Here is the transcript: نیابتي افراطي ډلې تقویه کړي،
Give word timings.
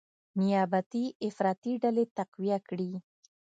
نیابتي 0.39 1.05
افراطي 1.27 1.73
ډلې 1.83 2.03
تقویه 2.17 2.57
کړي، 2.67 2.91